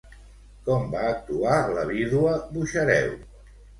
Com 0.69 0.87
va 0.95 1.03
actuar 1.09 1.59
la 1.75 1.85
vídua 1.93 2.33
Buxareu? 2.57 3.13